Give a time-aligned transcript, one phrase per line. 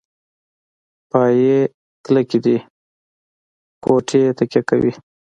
[1.09, 1.59] پایې
[2.05, 2.57] کلکې دي
[3.83, 4.93] کوټې تکیه کوي.